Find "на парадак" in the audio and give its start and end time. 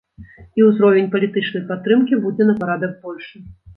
2.51-2.97